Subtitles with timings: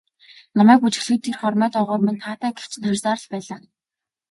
[0.57, 3.59] Намайг бүжиглэхэд тэр хормой доогуур минь таатай гэгч нь харсаар л байлаа.